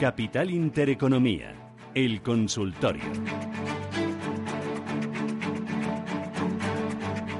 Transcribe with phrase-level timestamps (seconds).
[0.00, 1.54] Capital Intereconomía,
[1.92, 3.02] el consultorio.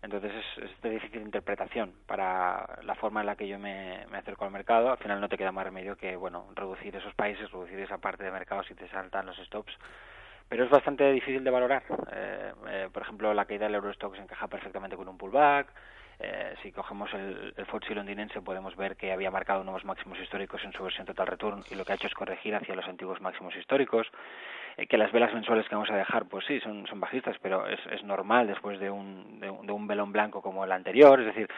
[0.02, 4.50] Entonces es, de difícil interpretación para la forma en la que yo me, acerco al
[4.50, 4.90] mercado.
[4.90, 8.24] Al final no te queda más remedio que, bueno, reducir esos países, reducir esa parte
[8.24, 9.72] de mercado si te saltan los stops.
[10.48, 11.82] Pero es bastante difícil de valorar.
[12.12, 15.68] Eh, eh, por ejemplo, la caída del Eurostox encaja perfectamente con un pullback.
[16.22, 20.62] Eh, si cogemos el, el FTSE londinense podemos ver que había marcado nuevos máximos históricos
[20.64, 23.20] en su versión total return y lo que ha hecho es corregir hacia los antiguos
[23.22, 24.06] máximos históricos.
[24.76, 27.66] Eh, que las velas mensuales que vamos a dejar, pues sí, son, son bajistas, pero
[27.66, 31.20] es, es normal después de un, de, un velón blanco como el anterior.
[31.20, 31.48] Es decir,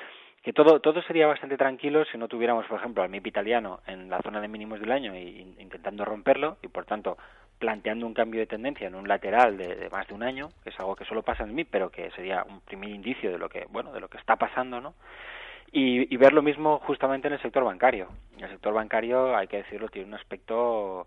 [0.43, 4.11] que todo, todo sería bastante tranquilo si no tuviéramos, por ejemplo, al MIP italiano en
[4.11, 7.17] la zona de mínimos del año y, intentando romperlo y, por tanto,
[7.63, 10.81] planteando un cambio de tendencia en un lateral de, más de un año, que es
[10.81, 13.49] algo que solo pasa en el MIP, pero que sería un primer indicio de lo
[13.49, 14.95] que, bueno, de lo que está pasando, ¿no?
[15.71, 18.09] Y, y ver lo mismo justamente en el sector bancario.
[18.37, 21.07] El sector bancario, hay que decirlo, tiene un aspecto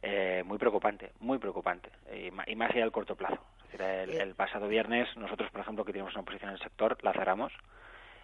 [0.00, 3.40] eh, muy preocupante, muy preocupante, y, más allá del corto plazo.
[3.72, 6.98] Es decir, el, pasado viernes nosotros, por ejemplo, que tenemos una posición en el sector,
[7.02, 7.52] la cerramos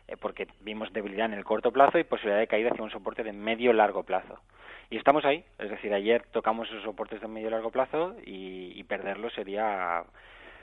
[0.08, 3.22] eh, porque vimos debilidad en el corto plazo y posibilidad de caída hacia un soporte
[3.22, 4.40] de medio-largo plazo.
[4.90, 9.30] Y estamos ahí, es decir, ayer tocamos esos soportes de medio-largo plazo y, y perderlo
[9.30, 10.04] sería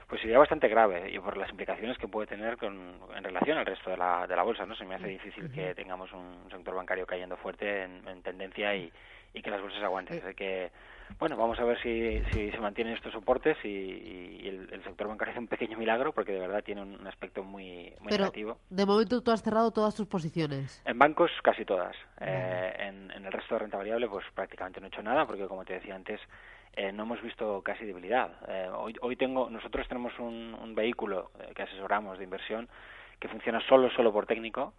[0.08, 3.66] pues sería bastante grave y por las implicaciones que puede tener con, en relación al
[3.66, 4.76] resto de la, de la bolsa, ¿no?
[4.76, 8.92] Se me hace difícil que tengamos un sector bancario cayendo fuerte en, tendencia y,
[9.34, 10.22] y, que las bolsas aguanten.
[10.24, 10.72] Así que
[11.20, 15.40] bueno, vamos a ver si, si se mantienen estos soportes y, el, sector bancario hace
[15.40, 18.58] un pequeño milagro porque de verdad tiene un, aspecto muy, muy Pero, negativo.
[18.70, 20.82] De momento tú has cerrado todas tus posiciones.
[20.86, 21.96] En bancos casi todas.
[22.20, 25.64] Eh, en, el resto de renta variable pues prácticamente no he hecho nada porque como
[25.64, 26.20] te decía antes
[26.76, 28.32] eh, no hemos visto casi debilidad.
[28.48, 32.68] Eh, hoy, hoy tengo, nosotros tenemos un, un vehículo que asesoramos de inversión
[33.20, 34.74] que funciona solo solo por técnico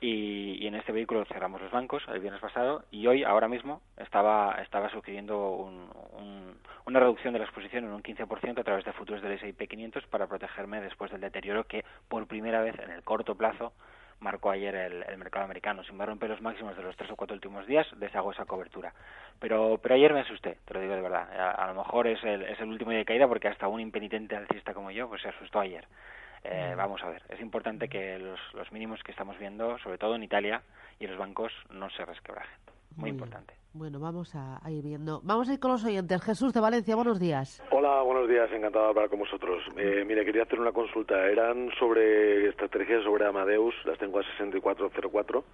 [0.00, 4.56] y, en este vehículo cerramos los bancos el viernes pasado y hoy, ahora mismo, estaba,
[4.62, 5.88] estaba sugiriendo un,
[6.86, 10.06] una reducción de la exposición en un 15% a través de futuros del S&P 500
[10.06, 13.72] para protegerme después del deterioro que por primera vez en el corto plazo
[14.20, 15.84] marcó ayer el, mercado americano.
[15.84, 18.92] Si me romper los máximos de los tres o cuatro últimos días, deshago esa cobertura.
[19.38, 21.28] Pero, pero ayer me asusté, te lo digo de verdad.
[21.56, 24.36] A, lo mejor es el, es el último día de caída porque hasta un impenitente
[24.36, 25.86] alcista como yo pues se asustó ayer.
[26.44, 30.14] Eh, vamos a ver, es importante que los, los, mínimos que estamos viendo, sobre todo
[30.14, 30.62] en Italia
[30.98, 32.58] y en los bancos, no se resquebrajen.
[32.96, 33.54] Muy, importante.
[33.74, 35.20] Bueno, vamos a, ir viendo.
[35.22, 36.20] Vamos a ir con los oyentes.
[36.22, 37.62] Jesús de Valencia, buenos días.
[37.70, 39.62] Hola, buenos días, encantado de hablar con vosotros.
[39.76, 41.26] Eh, mire, quería hacer una consulta.
[41.26, 45.44] Eran sobre estrategias sobre Amadeus, las tengo a 6404.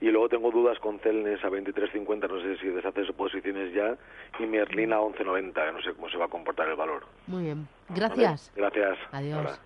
[0.00, 3.98] Y luego tengo dudas con Celnes a 23.50, no sé si deshaces posiciones ya,
[4.38, 7.04] y Merlin a 11.90, no sé cómo se va a comportar el valor.
[7.26, 8.50] Muy bien, gracias.
[8.56, 8.96] Gracias.
[9.12, 9.60] Adiós.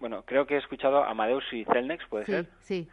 [0.00, 2.46] Bueno, creo que he escuchado Amadeus y Celnex, ¿puede ser?
[2.60, 2.88] Sí,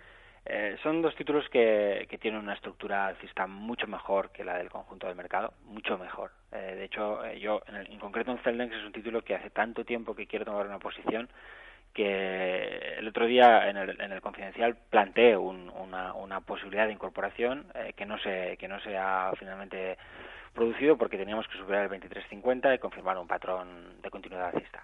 [0.45, 4.69] eh, son dos títulos que, que, tienen una estructura alcista mucho mejor que la del
[4.69, 6.31] conjunto del mercado, mucho mejor.
[6.51, 9.49] Eh, de hecho, eh, yo en, en, concreto en Celnex es un título que hace
[9.51, 11.29] tanto tiempo que quiero tomar una posición
[11.93, 17.67] que el otro día en el, en el confidencial planteé una, una, posibilidad de incorporación
[17.95, 19.97] que no se que no se ha finalmente
[20.53, 24.83] producido porque teníamos que superar el 23.50 y confirmar un patrón de continuidad alcista.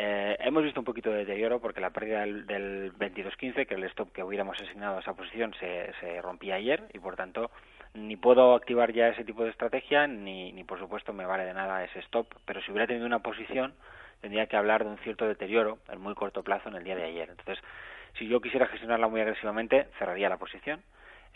[0.00, 3.82] Eh, hemos visto un poquito de deterioro porque la pérdida del, del 22.15, que el
[3.84, 7.50] stop que hubiéramos asignado a esa posición, se, se rompía ayer y por tanto
[7.94, 11.52] ni puedo activar ya ese tipo de estrategia ni, ni por supuesto me vale de
[11.52, 12.32] nada ese stop.
[12.44, 13.74] Pero si hubiera tenido una posición
[14.20, 17.02] tendría que hablar de un cierto deterioro en muy corto plazo en el día de
[17.02, 17.30] ayer.
[17.30, 17.58] Entonces,
[18.16, 20.80] si yo quisiera gestionarla muy agresivamente, cerraría la posición.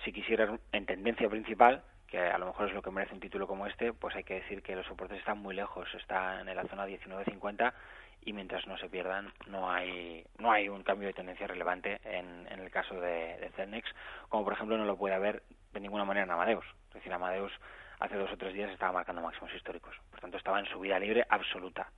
[0.05, 3.49] Si quisiera en tendencia principal, que a lo mejor es lo que merece un título
[3.49, 6.64] como este, pues hay que decir que los soportes están muy lejos, está en la
[6.64, 7.73] zona 19.50
[8.24, 12.46] y mientras no se pierdan no hay no hay un cambio de tendencia relevante en,
[12.50, 13.82] en el caso de, de
[14.28, 15.42] como por ejemplo no lo puede haber
[15.72, 16.64] de ninguna manera en Amadeus.
[16.88, 17.52] Es decir, Amadeus
[17.98, 21.24] hace dos o tres días estaba marcando máximos históricos, por tanto estaba en subida libre
[21.28, 21.90] absoluta.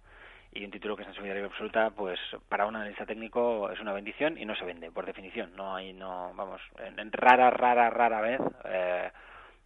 [0.53, 3.81] Y un título que está en subida libre absoluta, pues para un analista técnico es
[3.81, 5.57] una bendición y no se vende, por definición.
[5.57, 9.11] No hay, no, vamos, en, en rara, rara, rara vez eh,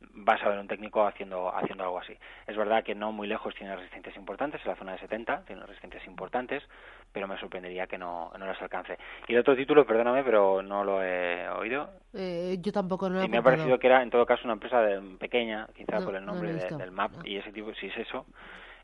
[0.00, 2.16] vas a ver un técnico haciendo haciendo algo así.
[2.46, 5.62] Es verdad que no muy lejos tiene resistencias importantes, en la zona de 70 tiene
[5.66, 6.62] resistencias importantes,
[7.12, 8.96] pero me sorprendería que no, no las alcance.
[9.26, 11.90] Y el otro título, perdóname, pero no lo he oído.
[12.14, 14.42] Eh, yo tampoco no lo he Y me ha parecido que era, en todo caso,
[14.44, 17.52] una empresa de- pequeña, quizá No, por el no nombre de- del MAP, y ese
[17.52, 18.24] tipo, si es eso,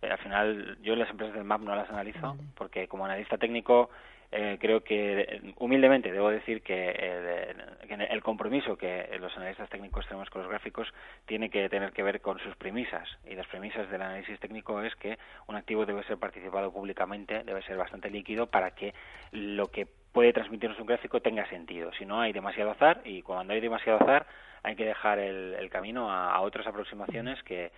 [0.02, 2.40] eh, al final yo las empresas del MAP no las analizo, Vale.
[2.56, 3.90] porque como analista técnico
[4.36, 9.70] eh, creo que eh, humildemente debo decir que el, que el compromiso que los analistas
[9.70, 10.92] técnicos tenemos con los gráficos
[11.24, 14.92] tiene que tener que ver con sus premisas y las premisas del análisis técnico es
[14.96, 18.92] que un activo debe ser participado públicamente, debe ser bastante líquido para que
[19.30, 21.92] lo que puede transmitirnos un gráfico tenga sentido.
[21.92, 24.26] Si no hay demasiado azar y cuando hay demasiado azar
[24.64, 27.70] hay que dejar el, el camino a otras aproximaciones que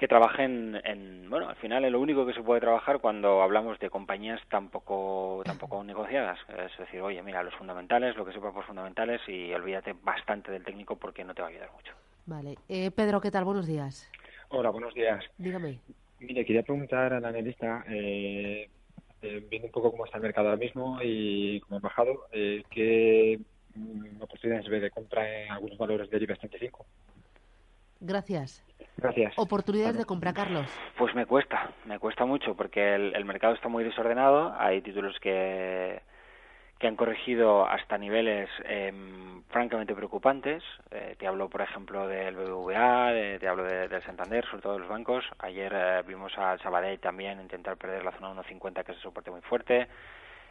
[0.00, 3.78] que trabajen en bueno al final es lo único que se puede trabajar cuando hablamos
[3.78, 8.64] de compañías tampoco tampoco negociadas es decir oye mira los fundamentales lo que sepa por
[8.64, 11.92] fundamentales y olvídate bastante del técnico porque no te va a ayudar mucho
[12.26, 12.56] Vale.
[12.68, 13.44] Eh, Pedro, ¿qué tal?
[13.44, 14.08] Buenos días.
[14.50, 15.24] Hola, buenos días.
[15.36, 15.80] Dígame.
[16.20, 18.68] Mire, quería preguntar al analista, eh,
[19.22, 22.62] eh, viendo un poco cómo está el mercado ahora mismo y cómo ha bajado, eh,
[22.70, 23.40] ¿qué
[23.74, 26.86] mm, oportunidades ve de compra en algunos valores del IBEX 35?
[28.00, 28.64] Gracias.
[29.00, 29.32] Gracias.
[29.38, 30.66] Oportunidades de compra, Carlos.
[30.96, 34.54] Pues me cuesta, me cuesta mucho porque el, el mercado está muy desordenado.
[34.58, 36.00] Hay títulos que,
[36.78, 40.62] que han corregido hasta niveles em, francamente preocupantes.
[40.90, 44.72] Eh, te hablo, por ejemplo, del BBVA, de- te hablo de- del Santander, sobre todo
[44.74, 45.24] de los bancos.
[45.38, 49.30] Ayer eh, vimos al Sabadell también intentar perder la zona 1.50, que es un soporte
[49.30, 49.88] muy fuerte.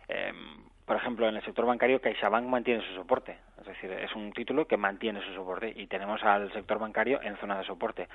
[0.09, 3.37] Em, por ejemplo, en el sector bancario, CaixaBank mantiene su soporte.
[3.61, 7.37] Es decir, es un título que mantiene su soporte y tenemos al sector bancario en
[7.37, 8.07] zona de soporte.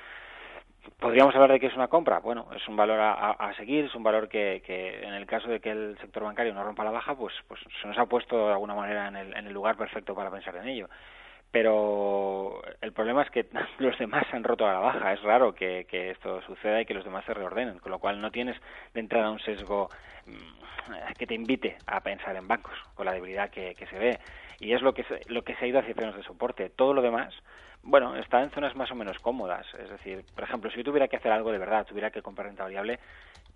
[0.98, 2.18] ¿Podríamos hablar de que es una compra?
[2.18, 5.48] Bueno, es un valor a, a- seguir, es un valor que, que en el caso
[5.48, 8.48] de que el sector bancario no rompa la baja, pues, pues se nos ha puesto
[8.48, 10.88] de alguna manera en el, en el lugar perfecto para pensar en ello.
[11.54, 13.46] Pero el problema es que
[13.78, 15.12] los demás se han roto a la baja.
[15.12, 18.20] Es raro que, que esto suceda y que los demás se reordenen, con lo cual
[18.20, 18.56] no tienes
[18.92, 19.88] de entrada un sesgo
[20.26, 24.18] mm, que te invite a pensar en bancos, con la debilidad que, que se ve.
[24.58, 26.70] Y es lo que, se, lo que se ha ido hacia zonas de soporte.
[26.70, 27.32] Todo lo demás
[27.86, 29.66] bueno, está en zonas más o menos cómodas.
[29.78, 32.46] Es decir, por ejemplo, si yo tuviera que hacer algo de verdad, tuviera que comprar
[32.46, 32.98] renta variable,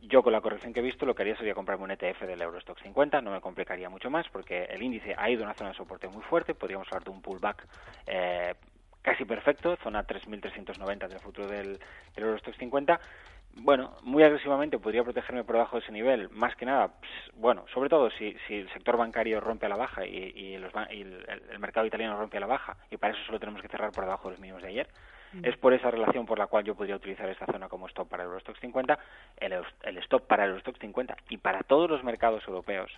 [0.00, 2.40] yo con la corrección que he visto lo que haría sería comprarme un ETF del
[2.40, 5.70] Eurostock 50, no me complicaría mucho más porque el índice ha ido a una zona
[5.70, 7.66] de soporte muy fuerte, podríamos hablar de un pullback
[8.06, 8.54] eh,
[9.02, 11.78] casi perfecto, zona 3.390 del futuro del,
[12.14, 13.00] del Eurostock 50.
[13.60, 17.64] Bueno, muy agresivamente podría protegerme por debajo de ese nivel, más que nada, pues, bueno,
[17.74, 21.00] sobre todo si, si el sector bancario rompe a la baja y, y, los, y
[21.00, 23.90] el, el mercado italiano rompe a la baja, y para eso solo tenemos que cerrar
[23.90, 24.88] por debajo de los mínimos de ayer,
[25.42, 28.22] es por esa relación por la cual yo podría utilizar esta zona como stop para
[28.22, 28.98] el Eurostock 50,
[29.38, 29.52] el,
[29.82, 32.90] el stop para el Eurostock 50 y para todos los mercados europeos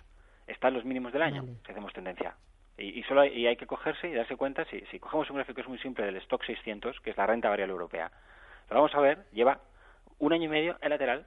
[0.47, 1.57] están los mínimos del año, Vale.
[1.65, 2.35] si hacemos tendencia.
[2.77, 5.37] Y, y solo hay, y hay que cogerse y darse cuenta, si, si cogemos un
[5.37, 8.11] gráfico es muy simple del stock 600, que es la renta variable europea,
[8.69, 9.59] lo vamos a ver, lleva
[10.19, 11.25] un año y medio en lateral,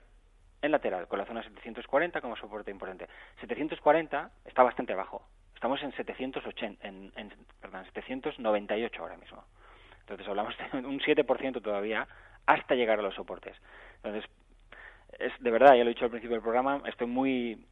[0.62, 3.06] en lateral, con la zona 740 como soporte importante.
[3.40, 5.26] 740 está bastante abajo.
[5.54, 9.44] Estamos en 780, en, en, perdón, 798 ahora mismo.
[10.04, 12.06] Entonces hablamos de un 7% todavía
[12.46, 13.56] hasta llegar a los soportes.
[13.96, 14.30] Entonces,
[15.18, 17.66] es de verdad, ya lo he dicho al principio del programa, estoy muy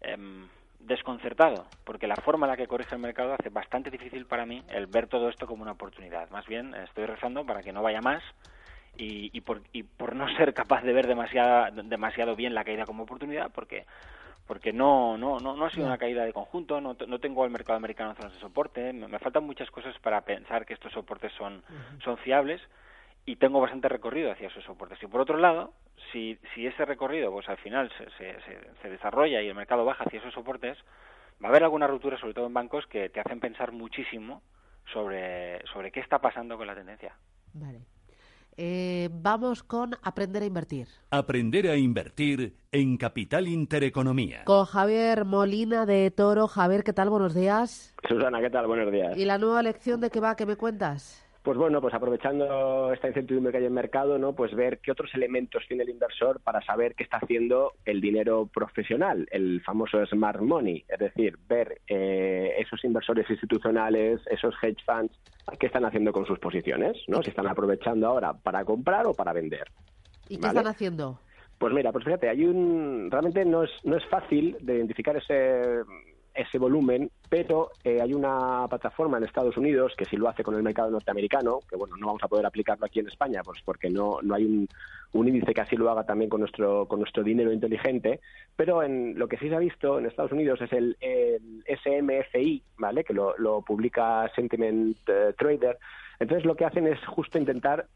[0.00, 0.48] em,
[0.80, 4.62] desconcertado, porque la forma en la que corrige el mercado hace bastante difícil para mí
[4.68, 6.28] el ver todo esto como una oportunidad.
[6.30, 8.22] Más bien, estoy rezando para que no vaya más
[8.96, 12.84] y, y, por, y por no ser capaz de ver demasiada, demasiado bien la caída
[12.84, 13.86] como oportunidad, porque
[14.48, 17.76] porque no no no, no ha sido una caída de conjunto, no tengo al mercado
[17.76, 21.30] americano en zonas de soporte, me, me faltan muchas cosas para pensar que estos soportes
[21.34, 21.62] son,
[22.02, 22.60] son fiables
[23.26, 25.00] y tengo bastante recorrido hacia esos soportes.
[25.02, 25.74] Y por otro lado,
[26.10, 29.84] si, si ese recorrido pues al final se, se, se, se desarrolla y el mercado
[29.84, 30.78] baja hacia esos soportes,
[31.42, 34.42] va a haber alguna ruptura, sobre todo en bancos, que te hacen pensar muchísimo
[34.92, 37.14] sobre, sobre qué está pasando con la tendencia.
[37.52, 37.80] Vale.
[38.60, 40.88] Eh, vamos con aprender a invertir.
[41.10, 44.44] Aprender a invertir en Capital Intereconomía.
[44.44, 46.48] Con Javier Molina de Toro.
[46.48, 47.08] Javier, ¿qué tal?
[47.08, 47.94] Buenos días.
[48.08, 48.66] Susana, ¿qué tal?
[48.66, 49.16] Buenos días.
[49.16, 50.34] ¿Y la nueva lección de qué va?
[50.34, 51.24] ¿Qué me cuentas?
[51.48, 54.34] Pues bueno, pues aprovechando esta incertidumbre que hay en mercado, ¿no?
[54.34, 58.50] Pues ver qué otros elementos tiene el inversor para saber qué está haciendo el dinero
[58.52, 65.18] profesional, el famoso smart money, es decir, ver eh, esos inversores institucionales, esos hedge funds,
[65.58, 67.22] qué están haciendo con sus posiciones, ¿no?
[67.22, 69.70] Si están aprovechando ahora para comprar o para vender.
[70.28, 70.58] ¿Y qué Vale.
[70.58, 71.18] están haciendo?
[71.56, 75.82] Pues mira, pues fíjate, hay un realmente no es no es fácil de identificar ese
[76.34, 80.54] ese volumen, pero eh, hay una plataforma en Estados Unidos que sí lo hace con
[80.54, 83.90] el mercado norteamericano, que bueno, no vamos a poder aplicarlo aquí en España, pues porque
[83.90, 84.68] no, no hay un,
[85.12, 88.20] índice que así lo haga también con nuestro, con nuestro dinero inteligente,
[88.56, 92.62] pero en lo que sí se ha visto en Estados Unidos es el, el SMFI,
[92.78, 93.04] ¿vale?
[93.04, 95.78] Que lo, lo publica Sentiment eh, Trader.
[96.20, 97.86] Entonces lo que hacen es justo intentar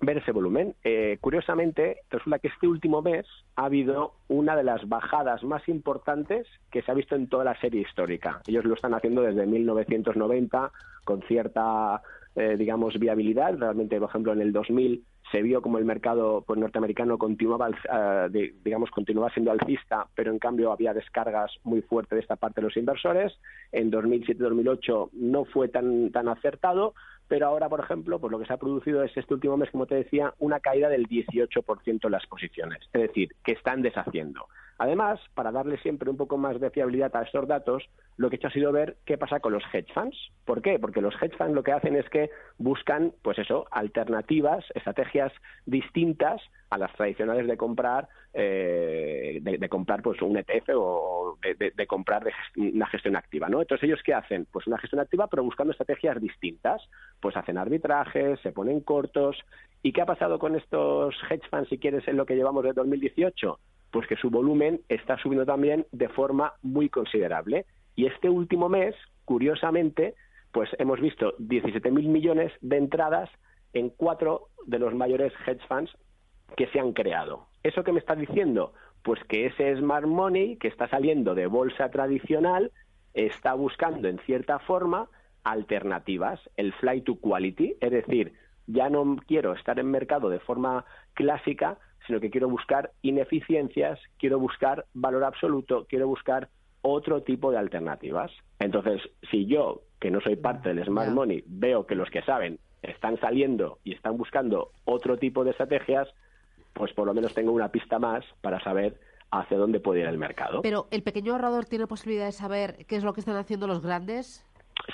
[0.00, 0.74] ver ese volumen.
[0.84, 3.26] Eh, curiosamente, resulta que este último mes
[3.56, 7.58] ha habido una de las bajadas más importantes que se ha visto en toda la
[7.60, 8.40] serie histórica.
[8.46, 10.70] Ellos lo están haciendo desde 1990
[11.04, 12.02] con cierta,
[12.34, 13.56] eh, digamos, viabilidad.
[13.56, 18.28] Realmente, por ejemplo, en el 2000 se vio como el mercado pues, norteamericano continuaba, uh,
[18.30, 22.66] digamos, continuaba siendo alcista, pero en cambio había descargas muy fuertes de esta parte de
[22.68, 23.32] los inversores.
[23.72, 26.94] En 2007-2008 no fue tan, tan acertado,
[27.28, 29.86] pero ahora, por ejemplo, pues lo que se ha producido es este último mes, como
[29.86, 34.46] te decía, una caída del 18% en las posiciones, es decir, que están deshaciendo.
[34.78, 38.38] Además, para darle siempre un poco más de fiabilidad a estos datos, lo que he
[38.38, 40.16] hecho ha sido ver qué pasa con los hedge funds.
[40.44, 40.78] ¿Por qué?
[40.78, 45.32] Porque los hedge funds lo que hacen es que buscan, pues eso, alternativas, estrategias
[45.64, 51.70] distintas a las tradicionales de comprar, eh, de, comprar pues un ETF o de, de,
[51.70, 52.22] de comprar
[52.56, 53.62] una gestión activa, ¿no?
[53.62, 56.82] Entonces ellos qué hacen, pues una gestión activa, pero buscando estrategias distintas,
[57.18, 59.38] pues hacen arbitrajes, se ponen cortos.
[59.82, 62.74] ¿Y qué ha pasado con estos hedge funds, si quieres, en lo que llevamos de
[62.74, 63.58] 2018?
[63.90, 67.64] Pues que su volumen está subiendo también de forma muy considerable.
[67.94, 70.14] Y este último mes, curiosamente,
[70.52, 73.30] pues hemos visto 17.000 millones de entradas
[73.72, 75.90] en cuatro de los mayores hedge funds
[76.54, 77.46] que se han creado.
[77.66, 78.74] ¿Eso qué me está diciendo?
[79.02, 82.70] Pues que ese smart money que está saliendo de bolsa tradicional
[83.12, 85.08] está buscando en cierta forma
[85.42, 88.34] alternativas, el fly to quality, es decir,
[88.68, 94.38] ya no quiero estar en mercado de forma clásica, sino que quiero buscar ineficiencias, quiero
[94.38, 96.50] buscar valor absoluto, quiero buscar
[96.82, 98.30] otro tipo de alternativas.
[98.60, 102.60] Entonces, si yo, que no soy parte del Smart Money, veo que los que saben
[102.82, 106.06] están saliendo y están buscando otro tipo de estrategias,
[106.76, 108.98] pues por lo menos tengo una pista más para saber
[109.30, 110.62] hacia dónde puede ir el mercado.
[110.62, 113.82] Pero el pequeño ahorrador tiene posibilidad de saber qué es lo que están haciendo los
[113.82, 114.44] grandes.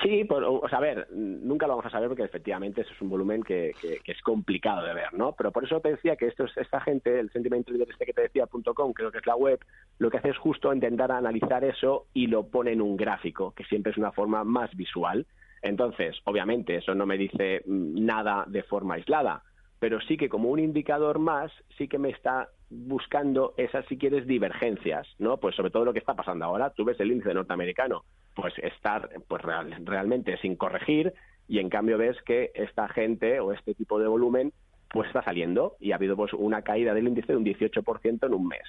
[0.01, 3.03] Sí, por, o sea, a ver, nunca lo vamos a saber porque efectivamente eso es
[3.03, 5.33] un volumen que, que, que, es complicado de ver, ¿no?
[5.33, 8.13] Pero por eso te decía que esto es, esta gente, el sentiment trader este que
[8.13, 9.59] te decía, .com, creo que es la web,
[9.99, 13.65] lo que hace es justo intentar analizar eso y lo pone en un gráfico, que
[13.65, 15.27] siempre es una forma más visual.
[15.63, 19.43] Entonces, obviamente, eso no me dice nada de forma aislada,
[19.83, 24.29] pero sí que como un indicador más, sí que me está buscando esas, si quieres,
[24.29, 25.39] divergencias, ¿no?
[25.39, 29.11] Pues sobre todo lo que está pasando ahora, tú ves el índice norteamericano, pues estar
[29.27, 31.13] pues real, realmente sin corregir
[31.49, 34.53] y en cambio ves que esta gente o este tipo de volumen
[34.89, 38.35] pues está saliendo y ha habido pues una caída del índice de un 18% en
[38.35, 38.63] un mes.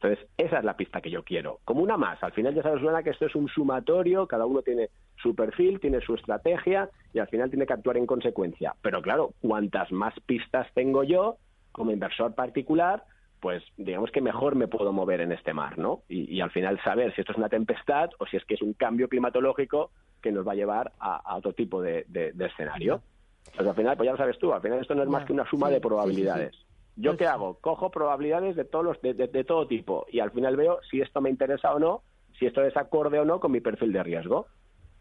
[0.00, 1.58] Entonces, esa es la pista que yo quiero.
[1.64, 2.22] Como una más.
[2.22, 4.90] Al final ya sabes, Luna, que esto es un sumatorio, cada uno tiene
[5.20, 8.74] su perfil, tiene su estrategia y al final tiene que actuar en consecuencia.
[8.80, 11.38] Pero claro, cuantas más pistas tengo yo
[11.72, 13.02] como inversor particular,
[13.40, 16.02] pues digamos que mejor me puedo mover en este mar, ¿no?
[16.08, 18.62] Y, y, al final saber si esto es una tempestad o si es que es
[18.62, 19.90] un cambio climatológico
[20.22, 23.02] que nos va a llevar a, a otro tipo de, de, de escenario.
[23.54, 25.32] Pues al final, pues ya lo sabes tú, al final esto no es más que
[25.32, 26.54] una suma sí, de probabilidades.
[26.54, 26.67] Sí, sí,
[26.98, 27.58] ¿Yo pues qué hago?
[27.60, 31.20] Cojo probabilidades de todos los, de, de, todo tipo y al final veo si esto
[31.20, 32.02] me interesa o no,
[32.38, 34.46] si esto es acorde o no con mi perfil de riesgo.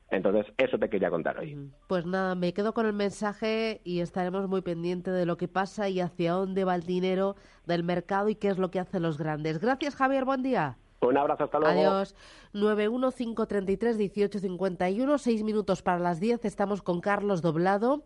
[0.10, 1.70] Entonces, eso te quería contar hoy.
[1.88, 5.89] Pues nada, me quedo con el mensaje y estaremos muy pendientes de lo que pasa
[5.89, 7.36] y hacia dónde va el dinero
[7.66, 9.60] del mercado y qué es lo que hacen los grandes.
[9.60, 10.24] Gracias, Javier.
[10.24, 10.77] Buen día.
[11.01, 11.80] Un abrazo, hasta luego.
[11.80, 12.16] Adiós.
[12.54, 16.46] 915331851, seis minutos para las 10.
[16.46, 18.04] Estamos con Carlos Doblado.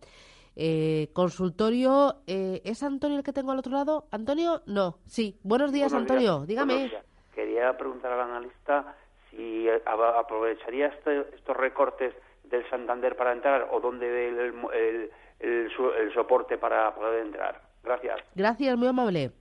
[0.56, 4.08] Eh, consultorio, eh, ¿es Antonio el que tengo al otro lado?
[4.12, 4.62] ¿Antonio?
[4.66, 5.40] No, sí.
[5.44, 6.36] Buenos días, Buenos Antonio.
[6.40, 6.48] Días.
[6.48, 6.88] Dígame.
[6.90, 7.06] Días.
[7.34, 8.96] Quería preguntar al analista
[9.30, 15.72] si aprovecharía este, estos recortes del Santander para entrar o dónde ve el, el, el,
[15.98, 17.62] el, soporte para poder entrar.
[17.84, 18.20] Gracias.
[18.36, 19.32] Gracias, muy amable.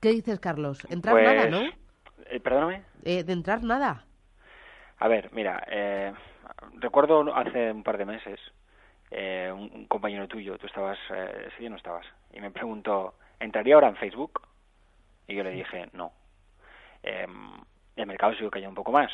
[0.00, 0.86] ¿Qué dices, Carlos?
[0.88, 1.62] Entrar pues, nada, ¿no?
[2.30, 2.84] Eh, perdóname.
[3.04, 4.04] Eh, de entrar nada.
[4.98, 6.12] A ver, mira, eh,
[6.74, 8.40] recuerdo hace un par de meses
[9.10, 13.14] eh, un, un, compañero tuyo, tú estabas, eh, ese día no estabas, y me preguntó,
[13.40, 14.42] ¿entraría ahora en Facebook?
[15.28, 16.12] Y yo le dije, no.
[17.02, 17.26] Eh,
[17.96, 19.10] el mercado sigue cayendo un poco más,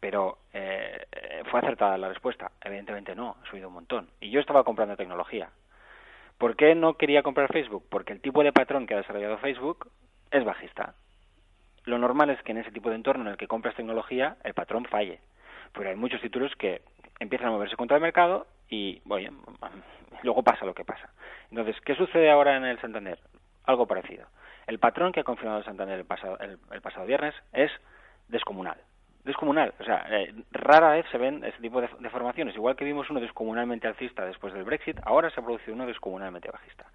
[0.00, 1.06] pero eh,
[1.50, 2.50] fue acertada la respuesta.
[2.62, 4.10] Evidentemente no, ha subido un montón.
[4.20, 5.50] Y yo estaba comprando tecnología.
[6.38, 7.84] ¿Por qué no quería comprar Facebook?
[7.88, 9.90] Porque el tipo de patrón que ha desarrollado Facebook
[10.30, 10.94] es bajista.
[11.84, 14.54] Lo normal es que en ese tipo de entorno en el que compras tecnología, el
[14.54, 15.20] patrón falle.
[15.72, 16.82] Pero hay muchos títulos que
[17.20, 19.02] empiezan a moverse contra el mercado y,
[20.22, 21.10] luego pasa lo que pasa.
[21.50, 23.18] Entonces, ¿qué sucede ahora en el Santander?
[23.64, 24.26] Algo parecido.
[24.66, 27.70] El patrón que ha confirmado Santander el pasado, el, pasado viernes es
[28.28, 28.78] descomunal.
[29.24, 29.74] Descomunal.
[29.80, 32.54] O sea, eh, rara vez se ven ese tipo de, de, formaciones.
[32.54, 36.50] Igual que vimos uno descomunalmente alcista después del Brexit, ahora se ha producido uno descomunalmente
[36.50, 36.86] bajista.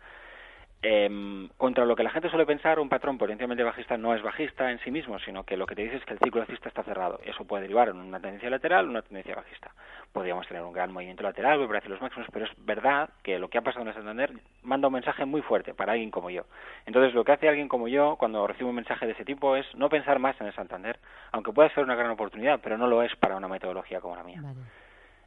[0.83, 4.71] Eh, contra lo que la gente suele pensar, un patrón potencialmente bajista no es bajista
[4.71, 6.83] en sí mismo, sino que lo que te dice es que el ciclo alcista está
[6.83, 7.19] cerrado.
[7.23, 9.71] Eso puede derivar en una tendencia lateral o una tendencia bajista.
[10.11, 13.49] Podríamos tener un gran movimiento lateral, volver hacia los máximos, pero es verdad que lo
[13.49, 14.31] que ha pasado en el Santander
[14.63, 16.45] manda un mensaje muy fuerte para alguien como yo.
[16.87, 19.65] Entonces, lo que hace alguien como yo cuando recibe un mensaje de ese tipo es
[19.75, 20.99] no pensar más en el Santander,
[21.31, 24.23] aunque pueda ser una gran oportunidad, pero no lo es para una metodología como la
[24.23, 24.41] mía.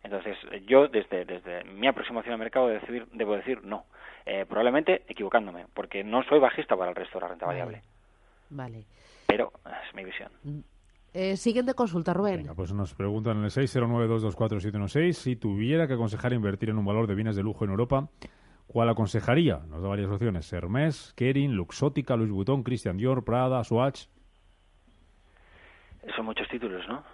[0.04, 3.86] Entonces, yo desde, desde mi aproximación al mercado debo decir, debo decir no.
[4.26, 7.82] Eh, probablemente equivocándome, porque no soy bajista para el resto de la renta variable.
[8.50, 8.84] Vale.
[9.26, 10.30] Pero es mi visión.
[10.42, 10.60] Mm.
[11.14, 12.46] Eh, siguiente consulta, Rubén.
[12.56, 17.14] pues nos preguntan en el 609224716 si tuviera que aconsejar invertir en un valor de
[17.14, 18.08] bienes de lujo en Europa,
[18.66, 19.60] ¿cuál aconsejaría?
[19.68, 20.52] Nos da varias opciones.
[20.52, 24.06] Hermès, Kering, Luxótica, Louis Vuitton, Christian Dior, Prada, Swatch.
[26.16, 27.04] Son muchos títulos, ¿no?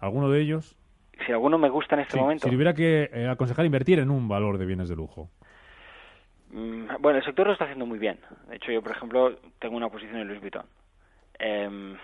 [0.00, 0.76] ¿Alguno de ellos?
[1.24, 2.46] Si alguno me gusta en este momento.
[2.46, 5.30] Si tuviera que eh, aconsejar invertir en un valor de bienes de lujo.
[6.50, 8.18] Mm, bueno, el sector lo está haciendo muy bien.
[8.48, 10.66] De hecho, yo, por ejemplo, tengo una posición en Louis Vuitton.
[11.38, 11.96] Em,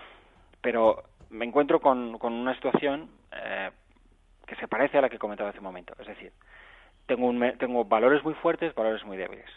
[0.61, 3.69] pero me encuentro con, con una situación eh,
[4.45, 5.93] que se parece a la que comentaba hace un momento.
[5.99, 6.31] Es decir,
[7.05, 9.49] tengo, un, tengo valores muy fuertes, valores muy débiles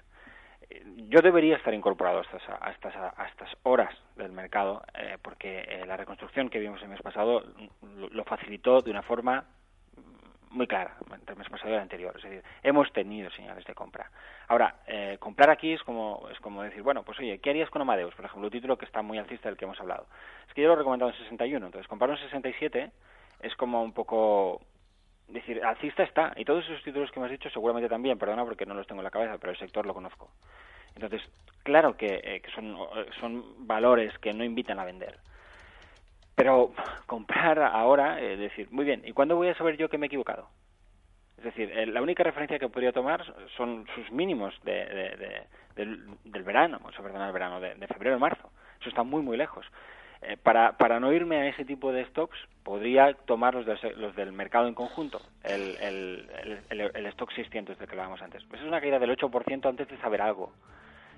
[1.09, 5.61] yo debería estar incorporado a estas, a estas, a estas horas del mercado, eh, porque
[5.61, 7.45] eh, la reconstrucción que vimos el mes pasado
[7.97, 9.45] lo, facilitó de una forma
[10.51, 12.15] muy clara entre el mes pasado y el anterior.
[12.17, 14.11] Es decir, hemos tenido señales de compra.
[14.49, 17.83] Ahora, eh, comprar aquí es como, es como decir, bueno, pues oye, ¿qué harías con
[17.83, 18.15] Amadeus?
[18.15, 20.07] Por ejemplo, un título que está muy alcista del que hemos hablado.
[20.47, 22.91] Es que yo lo he recomendado en 61, entonces comprar en 67
[23.41, 24.61] es como un poco
[25.29, 28.75] decir, alcista está, y todos esos títulos que hemos dicho seguramente también, perdona porque no
[28.75, 30.31] los tengo en la cabeza, pero el sector lo conozco.
[30.95, 31.23] Entonces,
[31.63, 32.77] claro que, eh, son,
[33.21, 35.19] son valores que no invitan a vender.
[36.35, 36.73] Pero
[37.07, 40.09] comprar ahora, es decir, muy bien, ¿y cuándo voy a saber yo que me he
[40.09, 40.49] equivocado?
[41.43, 43.25] Es decir, eh, la única referencia que podría tomar
[43.57, 48.49] son sus mínimos de, del, verano, o perdón, el verano, de, febrero marzo.
[48.81, 49.67] Eso está muy, muy lejos.
[50.21, 53.67] Eh, para, para no irme a ese tipo de stocks, podría tomar los,
[53.97, 56.29] los del mercado en conjunto, el, el,
[56.71, 58.45] el, stock 600 del que hablábamos antes.
[58.45, 60.53] Pues es una caída del 8% antes de saber algo.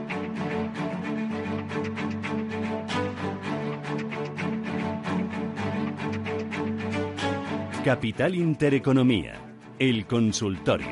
[7.86, 9.34] Capital Intereconomía,
[9.78, 10.88] el consultorio.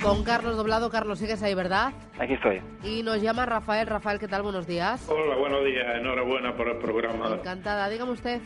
[0.00, 0.88] Con Carlos Doblado.
[0.88, 1.92] Carlos, sigues ahí, ¿verdad?
[2.16, 2.60] Aquí estoy.
[2.84, 3.88] Y nos llama Rafael.
[3.88, 4.42] Rafael, ¿qué tal?
[4.42, 5.04] Buenos días.
[5.08, 5.84] Hola, buenos días.
[5.96, 7.34] Enhorabuena por el programa.
[7.34, 7.88] Encantada.
[7.88, 8.40] Dígame usted.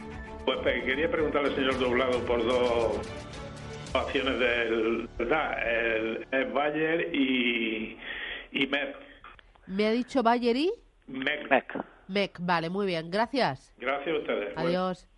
[0.46, 2.98] Pues quería preguntarle al señor Doblado por dos
[3.92, 5.06] acciones del...
[5.18, 7.98] El, el Bayer y,
[8.52, 8.96] y MEC.
[9.66, 10.72] ¿Me ha dicho Bayer y?
[11.08, 11.50] MEC.
[11.50, 11.95] MEC.
[12.08, 13.10] MEC, vale, muy bien.
[13.10, 13.74] Gracias.
[13.78, 14.56] Gracias a ustedes.
[14.56, 15.08] Adiós.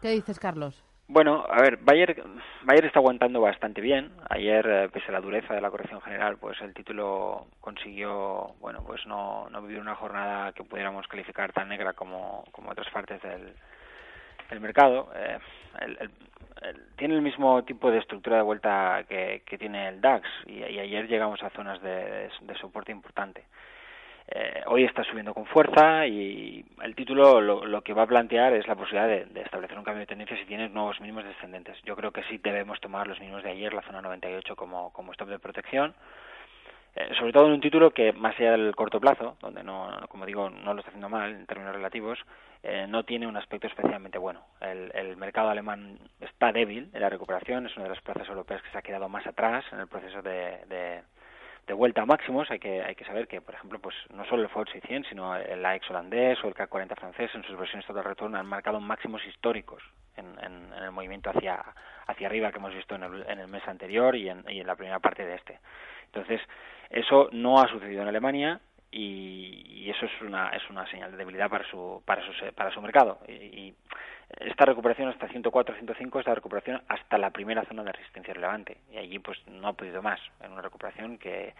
[0.00, 0.84] ¿Qué dices, Carlos?
[1.10, 2.22] Bueno, a ver, Bayer,
[2.64, 4.12] Bayer está aguantando bastante bien.
[4.28, 8.84] Ayer, eh, pese a la dureza de la corrección general, pues el título consiguió, bueno,
[8.86, 13.22] pues no, no vivir una jornada que pudiéramos calificar tan negra como, como otras partes
[13.22, 13.54] del,
[14.50, 15.10] del mercado.
[15.16, 15.38] Eh,
[16.96, 21.08] tiene el mismo tipo de estructura de vuelta que, que tiene el DAX y, ayer
[21.08, 22.28] llegamos a zonas de
[22.60, 23.44] soporte importante.
[24.30, 28.66] Eh, hoy está subiendo con fuerza y el título lo, que va a plantear es
[28.66, 31.80] la posibilidad de, establecer un cambio de tendencia si tienes nuevos mínimos descendentes.
[31.84, 35.12] Yo creo que sí debemos tomar los mínimos de ayer, la zona 98, como, como
[35.12, 35.94] stop de protección.
[36.94, 40.26] Eh, sobre todo en un título que, más allá del corto plazo, donde no, como
[40.26, 42.18] digo, no lo está haciendo mal en términos relativos,
[42.62, 44.42] eh, no tiene un aspecto especialmente bueno.
[44.60, 48.70] El, mercado alemán está débil en la recuperación, es una de las plazas europeas que
[48.70, 51.02] se ha quedado más atrás en el proceso de de
[51.72, 54.48] vuelta a máximos, hay que, hay que saber que, por ejemplo, pues no solo el
[54.48, 58.04] FTSE 100, sino el AX holandés o el CAC 40 francés en sus versiones total
[58.04, 59.82] return han marcado máximos históricos
[60.16, 61.62] en, en, el movimiento hacia,
[62.06, 64.66] hacia arriba que hemos visto en el, en el mes anterior y en, y en
[64.66, 65.58] la primera parte de este.
[66.06, 66.40] Entonces,
[66.90, 71.16] eso no ha sucedido en Alemania y, y, eso es una es una señal de
[71.18, 73.18] debilidad para su para su para su mercado.
[73.28, 73.74] Y,
[74.40, 78.76] esta recuperación hasta 104 105 es la recuperación hasta la primera zona de resistencia relevante.
[78.92, 80.20] Y allí pues no ha podido más.
[80.42, 81.54] En una recuperación que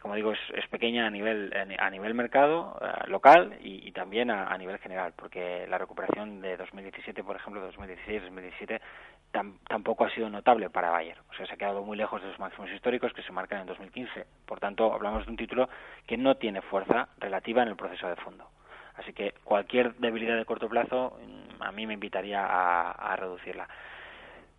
[0.00, 4.78] como digo, es, pequeña a nivel a nivel mercado eh, local y, también a, nivel
[4.78, 8.80] general, porque la recuperación de 2017, por ejemplo, 2016, 2017,
[9.66, 11.18] tampoco ha sido notable para Bayer.
[11.30, 13.66] O sea, se ha quedado muy lejos de los máximos históricos que se marcan en
[13.66, 14.24] 2015.
[14.46, 15.68] Por tanto, hablamos de un título
[16.06, 18.48] que no tiene fuerza relativa en el proceso de fondo.
[18.94, 23.68] Así que cualquier debilidad de corto plazo mm, a mí me invitaría a, reducirla.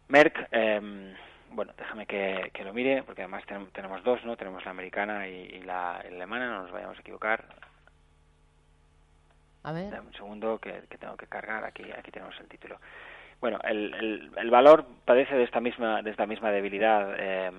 [0.09, 1.15] Merck, eh,
[1.51, 4.37] bueno, déjame que, lo mire, porque además tenemos dos, ¿no?
[4.37, 7.45] Tenemos la americana y, la, alemana, no nos vayamos a equivocar.
[9.63, 9.91] A ver.
[9.91, 12.79] Dame un segundo que, tengo que cargar, aquí, aquí tenemos el título.
[13.41, 17.51] Bueno, el, el, valor padece de esta misma, de esta misma debilidad eh,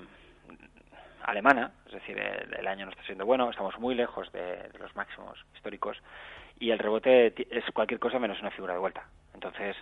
[1.22, 4.94] alemana, es decir, el, año no está siendo bueno, estamos muy lejos de, de los
[4.94, 5.96] máximos históricos
[6.58, 9.04] y el rebote es cualquier cosa menos una figura de vuelta.
[9.32, 9.74] Entonces,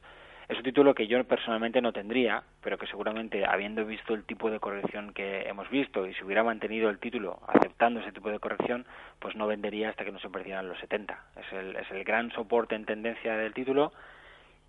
[0.49, 4.51] es un título que yo personalmente no tendría, pero que seguramente habiendo visto el tipo
[4.51, 8.39] de corrección que hemos visto y si hubiera mantenido el título aceptando ese tipo de
[8.39, 8.87] corrección,
[9.19, 11.23] pues no vendería hasta que no se perdieran los 70.
[11.37, 13.93] Es el, es el gran soporte en tendencia del título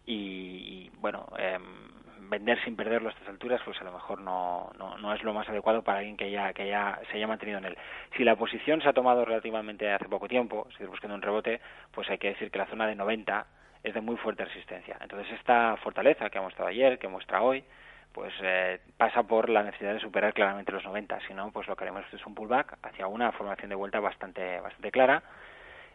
[0.05, 1.63] y, bueno, em,
[2.29, 5.33] vender sin perderlo a estas alturas, pues a lo mejor no, no, no, es lo
[5.33, 7.77] más adecuado para alguien que ya, que ya se haya mantenido en él.
[8.17, 11.61] Si la posición se ha tomado relativamente hace poco tiempo, si buscando un rebote,
[11.91, 13.45] pues hay que decir que la zona de 90
[13.83, 14.97] es de muy fuerte resistencia.
[15.01, 17.63] Entonces esta fortaleza que ha mostrado ayer, que muestra hoy,
[18.13, 21.19] pues eh, pasa por la necesidad de superar claramente los 90.
[21.27, 24.59] Si no, pues lo que haremos es un pullback hacia una formación de vuelta bastante,
[24.59, 25.23] bastante clara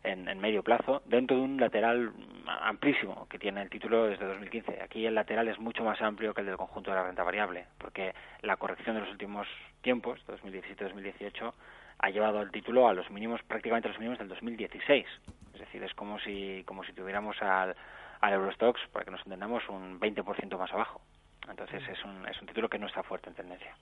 [0.02, 2.12] en, en, medio plazo, dentro de un lateral
[2.46, 4.82] amplísimo que tiene el título desde 2015.
[4.82, 7.66] Aquí el lateral es mucho más amplio que el del conjunto de la renta variable,
[7.78, 9.48] porque la corrección de los últimos
[9.80, 11.52] tiempos, 2017-2018,
[11.98, 15.06] ha llevado el título a los mínimos, prácticamente los mínimos del 2016.
[15.54, 17.74] Es decir, es como si, como si tuviéramos al,
[18.20, 21.00] al Eurostox, para que nos entendamos, un 20% más abajo.
[21.48, 23.76] Entonces es un, es un título que no está fuerte en tendencia.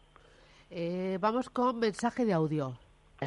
[0.71, 2.79] Eh, vamos con mensaje de audio.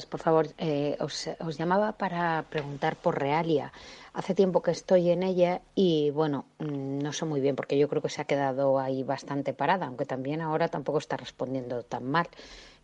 [0.09, 3.71] Por favor, eh, os, os, llamaba para preguntar por Realia.
[4.13, 7.87] Hace tiempo que estoy en ella y, bueno, mm, no sé muy bien porque yo
[7.87, 12.03] creo que se ha quedado ahí bastante parada, aunque también ahora tampoco está respondiendo tan
[12.03, 12.27] mal.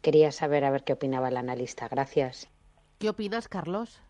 [0.01, 1.89] Quería saber a ver qué opinaba el analista.
[1.89, 2.49] Gracias.
[2.97, 4.01] ¿Qué opinas, Carlos?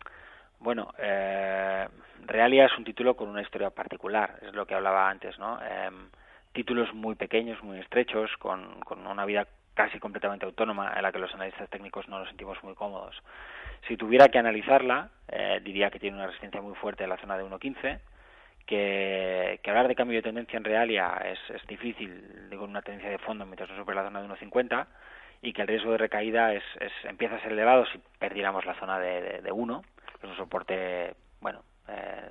[0.62, 1.88] Bueno, eh,
[2.24, 5.58] Realia es un título con una historia particular, es lo que hablaba antes, ¿no?
[5.60, 6.08] Em,
[6.52, 11.18] títulos muy pequeños, muy estrechos, con, con una vida casi completamente autónoma en la que
[11.18, 13.20] los analistas técnicos no nos sentimos muy cómodos.
[13.88, 17.36] Si tuviera que analizarla, eh, diría que tiene una resistencia muy fuerte en la zona
[17.36, 17.98] de 1.15,
[18.64, 23.10] que, que, hablar de cambio de tendencia en Realia es, es difícil, digo, una tendencia
[23.10, 24.86] de fondo mientras no supera la zona de 1.50,
[25.42, 26.62] y que el riesgo de recaída es,
[27.02, 29.82] empieza a ser elevado si perdiéramos la zona de, de, 1,
[30.22, 32.30] que es un soporte, bueno, eh,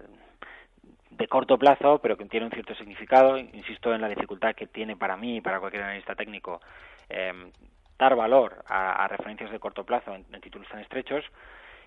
[1.12, 3.38] de corto plazo, pero que tiene un cierto significado.
[3.38, 6.62] Insisto en la dificultad que tiene para mí y para cualquier analista técnico
[7.10, 7.52] eh,
[8.00, 11.24] dar valor a, referencias de corto plazo en, títulos tan estrechos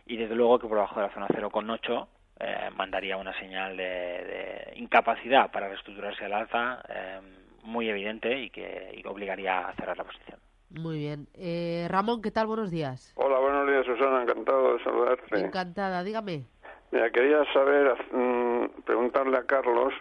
[0.06, 2.06] y desde luego que por debajo de la zona 0,8
[2.38, 7.20] eh, mandaría una señal de, incapacidad para reestructurarse al alza eh,
[7.64, 10.38] muy evidente y que y obligaría a cerrar la posición.
[10.74, 11.28] Muy bien.
[11.34, 12.46] Eh, Ramón, ¿qué tal?
[12.48, 13.12] Buenos días.
[13.16, 14.22] Hola, buenos días, Susana.
[14.22, 15.38] Encantado de saludarte.
[15.38, 16.44] Encantada, dígame.
[16.90, 19.94] Mira, quería saber, mm, preguntarle a Carlos,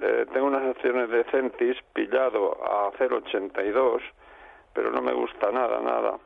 [0.00, 4.02] eh, tengo unas acciones de Centis pillado a 0,82,
[4.72, 6.18] pero no me gusta nada, nada.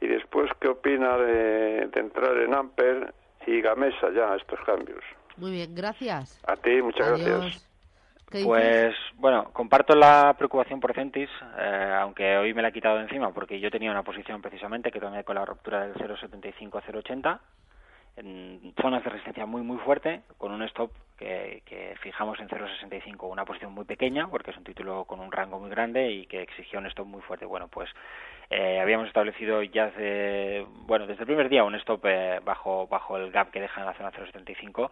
[0.00, 3.12] Y después, ¿qué opina de, entrar en Amper
[3.46, 5.04] y Gamesa ya, estos cambios?
[5.36, 6.42] Muy bien, gracias.
[6.46, 7.69] A ti, muchas gracias.
[8.30, 13.02] Pues bueno, comparto la preocupación por Centis, eh, aunque hoy me la he quitado de
[13.02, 16.82] encima porque yo tenía una posición precisamente que tomé con la ruptura del 0,75 a
[16.82, 17.40] 0,80
[18.16, 23.28] en zonas de resistencia muy muy fuerte con un stop que, que fijamos en 0,65,
[23.28, 26.42] una posición muy pequeña porque es un título con un rango muy grande y que
[26.42, 27.46] exigía un stop muy fuerte.
[27.46, 27.90] Bueno, pues
[28.48, 33.16] eh, habíamos establecido ya hace, bueno, desde el primer día un stop eh, bajo bajo
[33.16, 34.90] el gap que deja en la zona 0,75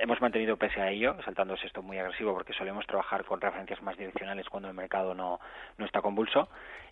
[0.00, 3.96] hemos mantenido pese a ello, saltándose esto muy agresivo porque solemos trabajar con referencias más
[3.96, 5.40] direccionales cuando el mercado no,
[5.76, 6.48] no está convulso.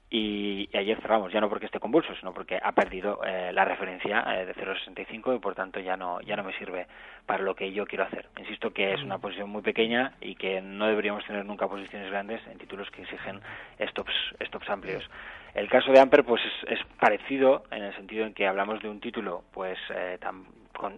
[0.09, 4.25] Y, ayer cerramos, ya no porque esté convulso, sino porque ha perdido eh, la referencia
[4.29, 6.87] eh, de 0,65 y por tanto ya no, ya no me sirve
[7.27, 8.27] para lo que yo quiero hacer.
[8.38, 12.40] Insisto que es una posición muy pequeña y que no deberíamos tener nunca posiciones grandes
[12.46, 13.40] en títulos que exigen
[13.81, 14.14] stops,
[14.46, 15.11] stops amplios.
[15.55, 19.01] El caso de Amper pues es, parecido en el sentido en que hablamos de un
[19.01, 20.18] título pues eh,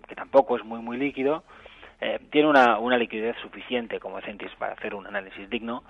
[0.06, 1.44] que tampoco es muy muy líquido,
[2.00, 5.82] eh, tiene una, una liquidez suficiente como Centis para hacer un análisis digno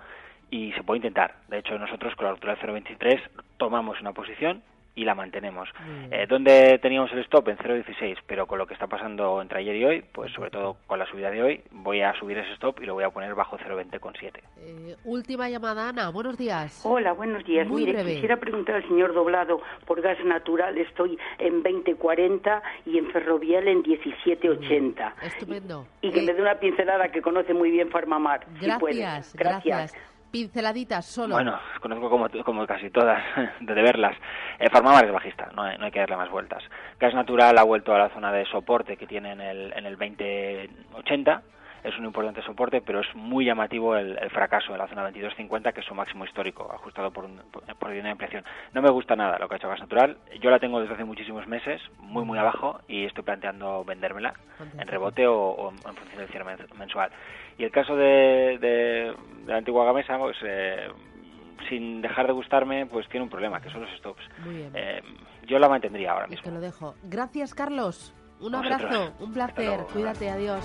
[0.50, 1.36] y se puede intentar.
[1.48, 3.20] De hecho, nosotros con la altura del 0.23
[3.58, 4.62] tomamos una posición
[4.98, 5.68] y la mantenemos.
[6.10, 7.48] Eh, ¿Dónde teníamos el stop?
[7.48, 10.76] En 0,16, pero con lo que está pasando entre ayer y hoy, pues sobre todo
[10.88, 13.32] con la subida de hoy, voy a subir ese stop y lo voy a poner
[13.36, 14.40] bajo 0,20,7.
[14.58, 16.10] Eh, última llamada, Ana.
[16.10, 16.80] Buenos días.
[16.84, 17.68] Hola, buenos días.
[17.68, 18.14] Muy Mire, breve.
[18.14, 20.76] quisiera preguntar al señor Doblado por gas natural.
[20.76, 25.14] Estoy en 2040 y en ferrovial en 1780.
[25.22, 25.86] Estupendo.
[26.02, 28.46] Y que me dé una pincelada que conoce muy bien Farmamar.
[28.58, 28.98] si puede.
[28.98, 30.07] Gracias, gracias.
[30.30, 31.34] Pinceladitas solo.
[31.34, 33.22] Bueno, conozco como, como casi todas,
[33.60, 34.16] de verlas.
[34.58, 36.62] Eh, Farmamar es bajista, no hay, no hay que darle más vueltas.
[37.00, 39.96] Gas Natural ha vuelto a la zona de soporte que tiene en el, en el
[39.96, 41.42] 2080.
[41.84, 45.72] Es un importante soporte, pero es muy llamativo el, el fracaso de la zona 2250,
[45.72, 48.44] que es su máximo histórico, ajustado por, un, por, por de inflación.
[48.74, 50.16] No me gusta nada lo que ha hecho Gas Natural.
[50.40, 54.34] Yo la tengo desde hace muchísimos meses, muy, muy abajo, y estoy planteando vendérmela
[54.78, 57.10] en rebote o, o en función del cierre men- mensual.
[57.58, 59.14] Y el caso de, de,
[59.44, 60.88] de la antigua Gamesa, pues eh,
[61.68, 64.22] sin dejar de gustarme, pues tiene un problema, que son los stops.
[64.44, 64.70] Muy bien.
[64.74, 65.02] Eh,
[65.46, 66.44] yo la mantendría ahora Y mismo.
[66.44, 66.94] te lo dejo.
[67.04, 68.14] Gracias, Carlos.
[68.40, 68.72] Un Vosotros.
[68.80, 69.80] abrazo, un placer.
[69.92, 70.64] Cuídate, adiós.